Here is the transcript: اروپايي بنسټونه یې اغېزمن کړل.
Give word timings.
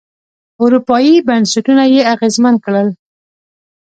اروپايي 0.63 1.13
بنسټونه 1.27 1.83
یې 1.93 2.01
اغېزمن 2.13 2.55
کړل. 2.65 2.87